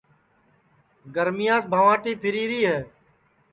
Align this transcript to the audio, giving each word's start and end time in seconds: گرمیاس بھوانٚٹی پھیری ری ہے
گرمیاس 1.15 1.63
بھوانٚٹی 1.73 2.13
پھیری 2.21 2.43
ری 2.51 2.61
ہے 2.71 2.79